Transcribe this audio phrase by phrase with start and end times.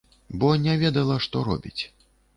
[0.43, 1.81] Бо не ведала, што робіць.